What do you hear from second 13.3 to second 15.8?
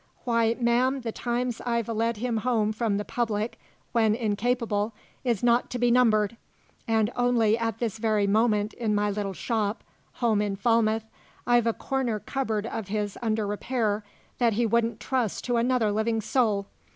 repair that he wouldn't trust to